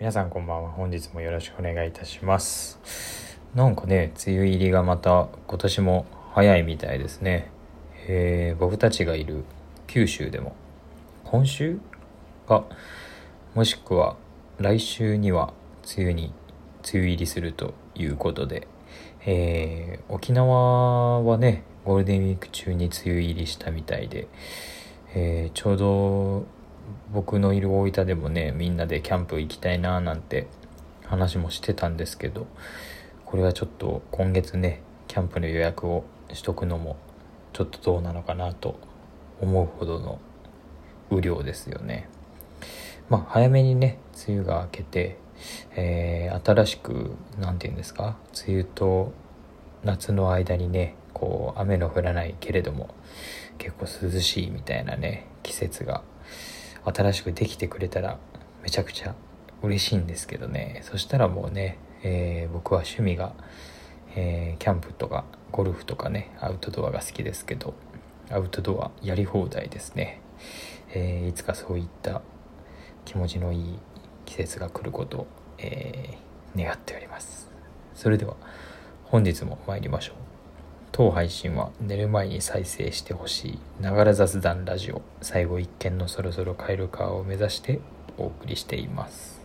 [0.00, 0.70] 皆さんこんばんは。
[0.70, 2.78] 本日もよろしくお願いいたします。
[3.56, 7.50] なんかね梅雨入りがまた今年も早いみたいですね、
[8.06, 9.42] えー、僕たちがいる
[9.88, 10.54] 九州でも
[11.24, 11.80] 今週
[12.46, 12.64] か
[13.56, 14.14] もしくは
[14.58, 15.52] 来週には
[15.96, 16.32] 梅雨に
[16.84, 18.68] 梅雨入りするということで、
[19.26, 24.28] えー、沖縄はねゴールデンウィーク中に梅雨入りしたみたいで、
[25.16, 26.57] えー、ちょうど
[27.12, 30.46] 僕のいる大分でもねみんなでキャンプ行きたいななんて
[31.04, 32.46] 話もしてたんですけど
[33.24, 36.96] これはちょっと今月ねキャンプの予約をしとくのも
[37.52, 38.78] ちょっとどうなのかなと
[39.40, 40.18] 思うほどの
[41.10, 42.08] 雨量ですよね。
[43.08, 43.98] まあ早めにね
[44.28, 45.16] 梅雨が明けて、
[45.74, 49.12] えー、新しく何て言うんですか梅雨と
[49.82, 52.94] 夏の間にねこう雨の降らないけれども
[53.56, 56.02] 結構涼しいみたいなね季節が
[56.94, 58.18] 新しくできてくれたら
[58.62, 59.14] めちゃくちゃ
[59.62, 60.80] 嬉しいんですけどね。
[60.84, 63.34] そしたらもうね、えー、僕は趣味が、
[64.14, 67.74] えー、キャンプとかゴルフとかねアウトドアが好きですけど
[68.30, 70.20] アウトドアやり放題ですね、
[70.92, 72.22] えー、いつかそういった
[73.04, 73.78] 気持ちのいい
[74.26, 75.26] 季節が来ることを、
[75.56, 76.18] え
[76.54, 77.50] 願っております。
[77.94, 78.36] それでは
[79.04, 80.27] 本日も参りましょう。
[80.98, 85.00] 当配信は寝る前に再生してほしいながら雑談ラジオ。
[85.22, 87.78] 最後一件のそろそろ帰るかを目指して
[88.16, 89.40] お送りしています。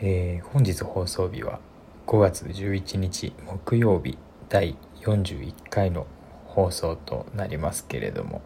[0.00, 1.58] えー、本日放送日は
[2.06, 4.16] 5月11日木曜日
[4.48, 6.06] 第41回の
[6.46, 8.40] 放送となりますけれども、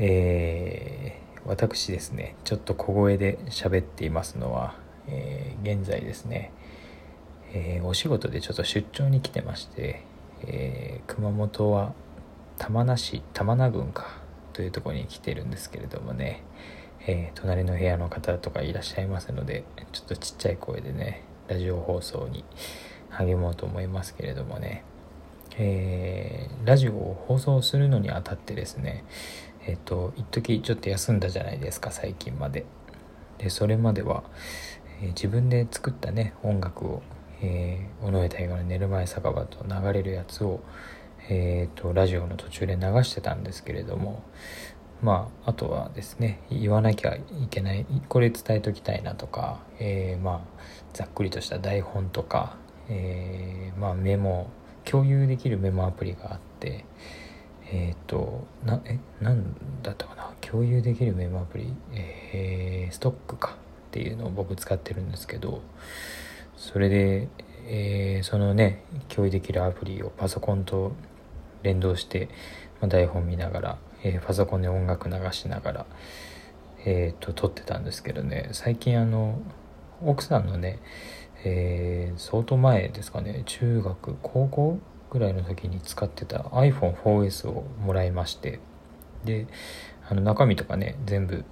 [0.00, 4.76] えー、私ですねちょっと小声で喋っていますのは、
[5.08, 6.52] えー、現在ですね、
[7.52, 10.04] えー、お仕事でちょっと出張に来てまして、
[10.46, 11.94] え熊本は
[12.58, 14.20] 玉名市玉名郡か
[14.52, 16.44] というとこに来てるんですけれどもね、
[17.06, 22.44] え隣の部屋の方とかいらっしゃいますのでちょっとちっちゃい声でねラジオ放送に
[23.10, 24.84] 励もうと思いますけれどもね
[25.60, 29.04] えー、ラジオを放送するのにあたってですね
[29.68, 32.66] えっ、ー、と一時ちょっと休んだじゃないですか最近まで。
[33.38, 34.24] でそれまでは、
[35.00, 37.02] えー、自分で作ったね音楽を、
[37.40, 40.60] えー、尾上大河の寝る前酒場と流れるやつを
[41.30, 44.22] えーと、ラジオの途中で流してたんですけれども
[45.02, 50.62] まああとはですね言わなきゃいけないこれ伝えときたいなとか、えー、まあ
[50.94, 52.56] ざっくりとした台本とか、
[52.88, 54.50] えー、まあメモ
[54.84, 56.84] 共有できるメモアプリがあって
[57.70, 60.32] えっ、ー、となえなんだったかな？
[60.40, 63.56] 共有できるメモアプリ、えー、ストックか。
[63.88, 65.62] っていうのを僕使ってるんですけど
[66.58, 67.28] それで、
[67.66, 70.92] えー、そのね共有できるアプリをパソコンと
[71.62, 72.28] 連動して、
[72.82, 75.86] まあ、台本見ながら、えー、パソコンで音楽流しながら
[76.84, 78.50] えっ、ー、と撮ってたんですけどね。
[78.52, 79.40] 最近あの
[80.04, 80.80] 奥さんのね
[81.44, 83.42] えー、相当前ですかね。
[83.46, 84.78] 中学高校
[85.10, 88.60] ぐらいの時に使ってた iPhone4S をもらいまして
[89.24, 89.46] で
[90.08, 91.44] あの中身とかね全部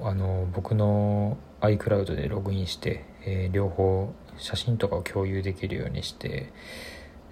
[0.00, 6.52] あの僕の iCloud でログインして、えー、両方写真とかを共有できるようにして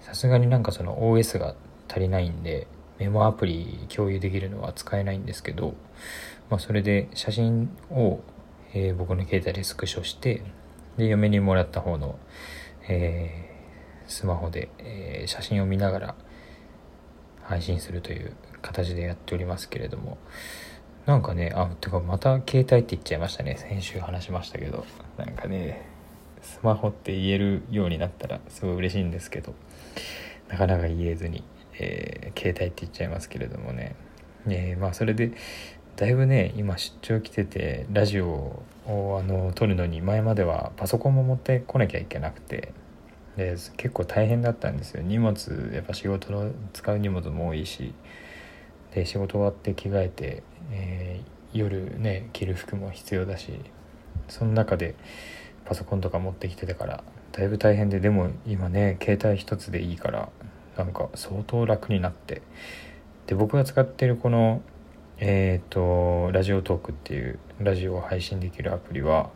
[0.01, 1.55] さすがになんかその OS が
[1.89, 2.67] 足りないんで
[2.99, 5.73] メモアプリ共有できるのは使えないんですけど、
[6.49, 8.19] まあ、それで写真を、
[8.73, 10.43] えー、僕の携帯でスクショして
[10.97, 12.19] で嫁にもらった方の、
[12.87, 13.48] えー、
[14.09, 16.15] スマホで、えー、写真を見ながら
[17.43, 20.17] 配信するという形でやっておりますけれども。
[21.05, 23.55] なんかねあてかまた携帯って言っちゃいましたね。
[23.57, 24.85] 先週話しましたけど。
[25.17, 25.87] なんかね
[26.41, 29.53] スマホって言えるようになったらすごい嬉しいんですけど。
[30.49, 31.43] なかなか言えずに、
[31.79, 33.95] えー、携帯って言っちゃいますけれどもね、
[34.47, 35.31] えー、まあそれで
[35.95, 42.73] だいぶね今出張来ててラジオをあの撮るのに前まではパソコンも持ってこなきゃいけなくて。
[43.39, 45.01] で結構大変だったんですよ。
[45.01, 47.93] 荷物やっぱ仕事の使う荷物も多いし
[48.93, 53.53] で仕事終わって着替えて、えー、夜ね着る服も必要だし
[54.27, 54.95] その中で
[55.63, 60.29] パソコンとか持ってきてたからだいぶ大変ででも今ね携帯一つでいいから
[60.77, 62.41] なんか相当楽になって
[63.27, 64.61] で僕が使ってるこの
[65.19, 69.29] えっ、ー、とラジオトークっていうラジオを配信できるアプリは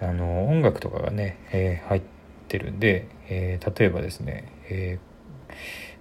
[0.00, 2.11] あの音楽とかがね、えー、入って
[2.58, 4.98] るんで、えー、例えばですね、え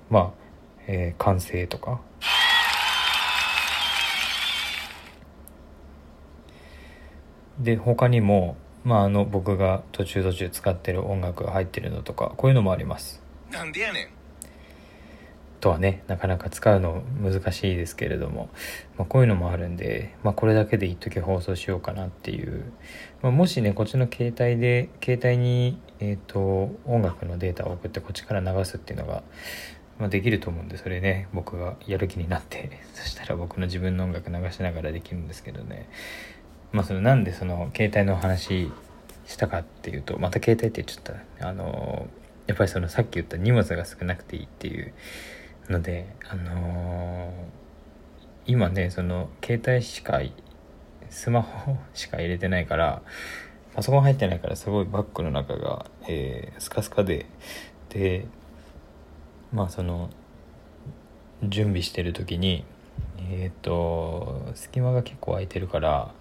[0.10, 0.32] まあ、
[0.88, 2.02] え完成とか。
[7.60, 13.22] で他にも、まあ、あの僕が途中途中使ってる音楽が入ってるのとかこういうのもあります。
[13.52, 14.08] なんでやねん。
[15.60, 18.50] とはねなかなか使うの難しいですけれども、
[18.98, 22.74] まあ、こういうのもあるんで、まあ、これだけで一時放送しようかなっていう、
[23.22, 29.22] まあ、もしねこっちの携帯で携帯に、えーと、音楽のデータを送ってこっちから流すっていうのが、
[30.00, 35.88] まあ、できると思うんでそれね僕がやる気になって そしたら僕の自分の音楽流しながらできるんですけどね。
[36.72, 38.72] まあそのなんでその携帯の話
[39.28, 41.04] したかっていうとまた携帯って言っちゃっ
[41.38, 41.48] た。
[41.48, 42.08] あの
[42.48, 44.94] やっぱりそのさっき言った荷物が少なくていいっていう
[45.70, 47.32] のであのー、
[48.48, 50.20] 今ねその携帯しか
[51.10, 53.02] スマホしか入れてないから
[53.74, 57.26] パソコン入ってないからすごいバッグの中が、えー、スカスカで
[57.90, 58.26] で
[59.54, 60.10] まあその
[61.44, 62.66] 準備してる時に
[63.30, 66.14] えっ、ー、と隙間が結構空いてるから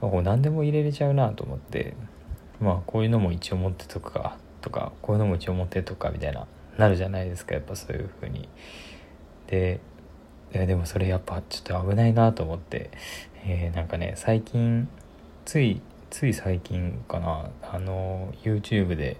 [0.00, 1.94] 何でも入れれちゃうなと思って
[2.60, 6.46] まあこういうのも一応持ってとくかとかこういうのも一応持ってとくかみたいな
[6.78, 8.48] なるじゃないですかやっぱそういう風に。
[9.46, 9.80] で
[10.52, 12.90] でもそれやっぱちょっと危ないなと思って、
[13.44, 14.88] えー、なんかね最近
[15.44, 15.80] つい
[16.10, 17.50] つい最近かな。
[17.62, 19.16] あの YouTube で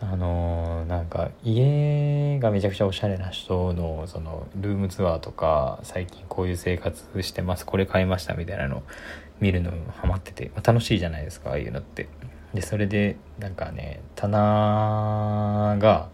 [0.00, 7.66] あのなんか家がめちゃくちゃおしゃれな人のそのルームツアーとか最近こういう生活してます。
[7.66, 8.84] これ買いましたみたいなの
[9.40, 12.08] 見るのハマってて、まあ、楽しいじゃないですかああいうのって。
[12.54, 16.08] でそれでなんかね棚が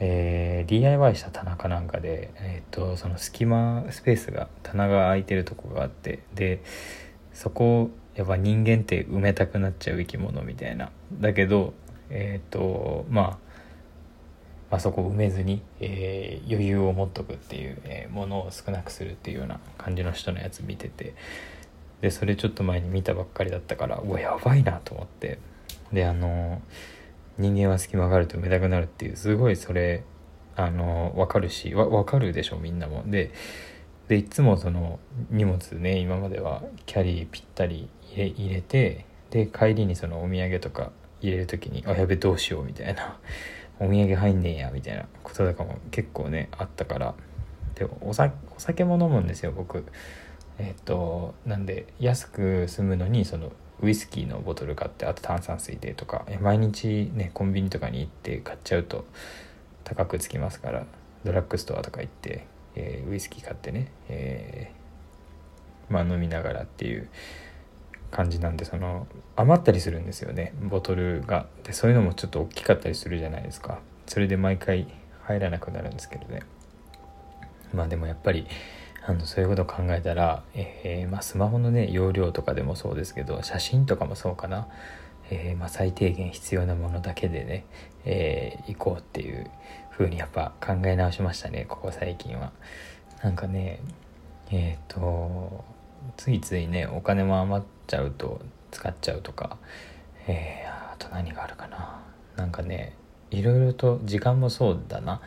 [0.00, 6.20] えー、DIY した棚かなんかで、えーと、その隙間スペースが棚が空いてるとこがあって。
[6.34, 6.62] で
[7.32, 10.90] そこやっぱ人間って埋めたくなっちゃう生き物みたいな。
[11.20, 11.72] だけど
[12.10, 21.14] えっ、ー、と、まあ、まあそこを埋めずに、えー、余裕を持っとくっていう、えー、ものを少なくするっていうような感じの人のやつ見てて。
[22.00, 25.38] でそれちょっと前に見たばっかりだったからうわやばいなと思って。
[25.92, 26.62] であの
[27.38, 30.04] 人間は隙間があると埋めたくなるっていうすごいそれ
[30.56, 33.02] あの分かるし分かるでしょみんなも。
[33.06, 33.32] で
[34.08, 34.98] でいつもその
[35.30, 40.90] 荷物ね今まではキャリーぴったり入れ入れてで帰りにそのお土産とか
[41.20, 43.18] 入れる時に「あやべどうしよう」みたいな
[43.78, 47.14] 「お土産入んねえや」みたいなこととかも結構ねあったから。
[47.74, 49.84] でお酒お酒も飲むんですよ僕。
[50.58, 59.04] えっ、となんで安く済むのにそのウイスキーのボトル買ってあと炭酸水でとか毎日ねコンビニとかに行って買っちゃうと
[59.84, 60.86] 高くつきますから
[61.24, 67.08] ドラッグストアとか行って、えー、ウイスキー買ってね、えー、まあ飲みながらっていう
[68.10, 69.06] 感じなんでその
[69.36, 71.46] 余ったりするんですよねボトルが。
[71.64, 73.80] でそういうのもちょっと大きかったりするじゃないですか。
[74.06, 74.86] それで毎回
[75.24, 76.42] 入らなくなるんですけどね。
[77.74, 78.46] まあでもやっぱり
[79.08, 84.68] あのそういうことを考えたら、えー、まあ、スマホのね容量とかでもそうですけど写真とかもそうかな、
[85.30, 87.64] えー、まあ、最低限必要なものだけでね、
[88.04, 89.50] えー、行こうっていう
[89.98, 92.52] 風にやっぱ考え直しましたねここ最近は。
[93.22, 93.80] なんかね
[94.50, 95.64] えっ、と
[96.16, 98.40] ついついねお金も余っちゃうと
[98.70, 99.58] 使っちゃうとか、
[100.28, 102.00] えあと何があるかな
[102.36, 102.94] なんかね
[103.30, 105.20] いろいろと時間もそうだな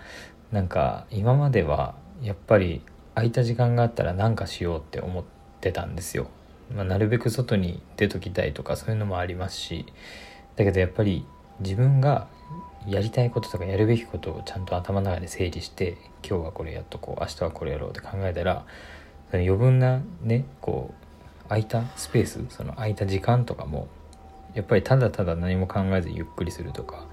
[0.52, 2.82] なんか今まではやっぱり
[3.14, 5.24] 空いた時間があったら何かしようって思っ
[5.60, 6.28] てたんですよ。
[6.74, 9.86] まあ、なるべく外に出ときたいとかそういうのもありますし
[10.56, 11.26] だけどやっぱり
[11.60, 12.28] 自分が
[12.88, 18.66] やりたいこととかやるべきことをちゃんと頭の中で整理して今日はこれやっとこう明日はこれやろうって考えたら
[19.30, 20.94] その余分なねこ
[21.46, 23.88] う空いたスペースその空いた時間とかも
[24.54, 27.06] やっぱりただただ何も考えずゆっくりするとか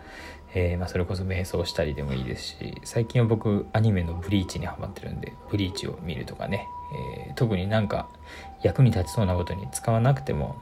[0.54, 6.66] えー、まあ、それこそ瞑想したりでもいいですし最近は僕アニメのブリーチにハマってるんでブリーチを見るとかね、
[7.26, 8.08] えー、特になんか
[8.62, 10.56] 役に立ちそうなことに使わなくても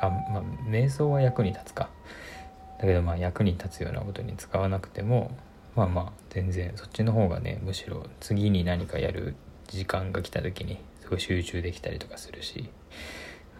[0.00, 1.88] あまあ瞑想は役に立つか。
[2.82, 5.30] だけどまあ役に立つようなことに使わなくても
[5.76, 9.36] まあまあ全然そっちの方がねむしろ次に何かやる
[9.68, 12.68] 時間が来た時にすごい集中できたりとかするし、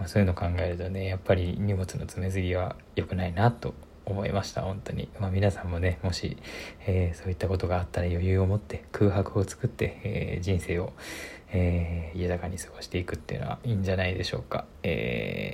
[0.00, 3.74] まあ、そういうの考えるとねやっぱり荷物の詰めすぎは良くないなと
[4.04, 6.36] 思いました本当に、まあ、皆さんもねもし、
[6.86, 10.92] えー、そういったことがあったら余裕を持って空白を作って、えー、人生を、
[11.52, 15.51] えー、豊かに過ごしていくっていうのはいいんじゃないでしょうか、えー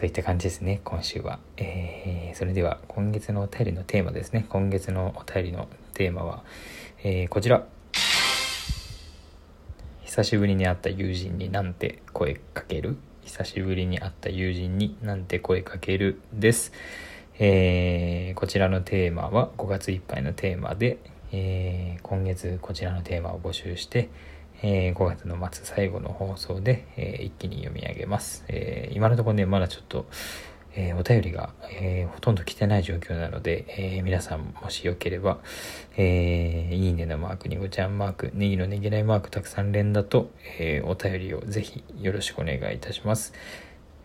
[0.00, 4.46] といった感じですね今週は、えそれでは今月のお便りのテーマですね。
[4.48, 6.42] 今月のお便りのテーマは、
[7.04, 7.66] えこちら。
[10.02, 12.96] 久しぶりに会った友人になんて声かける？
[13.26, 16.22] 久しぶりに会った友人になんて声かける？
[16.32, 16.72] です。
[17.38, 20.96] えー、こちらのテーマは5月いっぱいのテーマで、
[21.30, 24.08] えー、今月こちらのテーマを募集して、
[24.62, 28.44] えー、5月の末最後の放送で、え一気に読み上げます。
[28.48, 30.06] え今のところね、まだちょっと
[30.74, 31.50] えー、お便りが、
[31.80, 35.38] えー、ほとんど来てない状況なので、えー、皆さんもしよければ、
[35.96, 43.32] えいいねのマーク、にごちゃんマーク、ネギのねぎらいマークたくさん連打と、えお便りをぜひよろしくお願いいたします。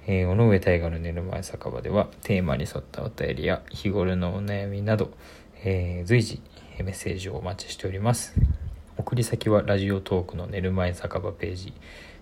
[0.07, 5.11] え尾上大河の寝る前酒場ではテーマに沿ったお便りや日頃のお悩みなど、
[5.63, 6.41] え随時
[6.79, 8.33] メッセージをお待ちしております。
[9.05, 11.73] 送り先はラジオトークの寝る前酒場ページ、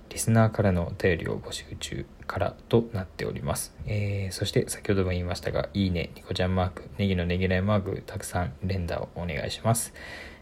[0.10, 3.74] リスナーからのお便りを募集中からとなっております。
[3.86, 9.94] えー、そして先ほども言いましたが、いいね、ニコちゃんマーク、ネギのねぎらいマーク、たくさん連打をお願いします。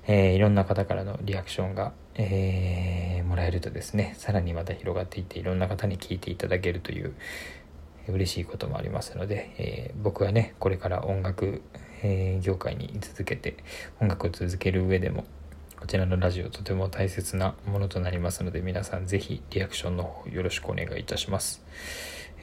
[0.08, 7.14] えー、いろんな方からのリアクションが、えー、もらえるとですね、さらにまた広がっていって、いろんな方に聞いていただけるという、
[8.08, 11.62] 嬉しいこともありますので、えー、僕はね、これから音楽、
[12.02, 13.58] え業界に続けて、
[14.00, 15.24] 音楽を続ける上でも、
[15.82, 21.66] こちらのラジオとても大切なものとなりますので皆さんぜひリアクションの方よろしくお願いいたします。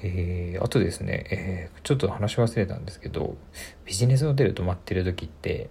[0.03, 3.37] えー、あとですね、えー、ちょっと話忘れたんですけど
[3.85, 5.71] ビジネスホテル泊まってる時って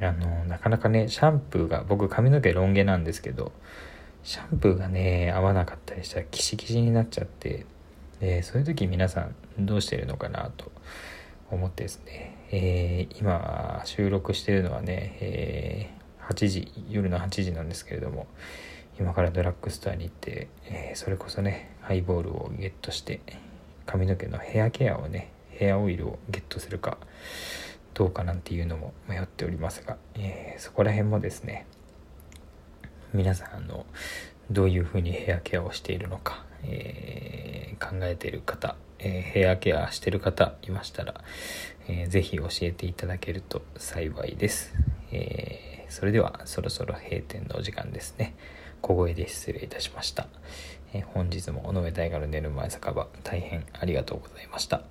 [0.00, 3.50] あのなかなかねシャンプーが僕髪の毛ロン毛なんですけど
[4.22, 7.66] シャンプーがね合わなかったりしたらキシキシになっちゃって、
[8.20, 10.70] え、そういう時皆さんどうしてるのかなと
[11.50, 15.99] 思ってですね、えー、今収録してるのはね、えー
[16.30, 18.26] 8時夜の8時なんですけれども
[18.98, 23.20] 今からドラッグストアに行って、えー、それこそねハイボールをゲットして
[23.86, 26.98] 髪の毛のヘアケアをねヘアオイルをゲットするか
[27.94, 31.66] どうかなんていうのも迷っておりますが、えー、そこら辺もですね
[33.12, 33.84] 皆さんあの
[34.50, 41.14] どういうふうにヘアケアをしているのか、えー、考えている方、えー、ヘアケアしてる方いましたら、
[41.88, 44.74] えー、ぜひ教えていただけると幸いです。
[45.10, 48.34] えーそれではそろそろ閉店のお時間ですね。
[48.80, 50.28] 小声で失礼いたしました。
[50.94, 54.82] え、本日も尾上大河の寝る前酒場大変ありがとうございました。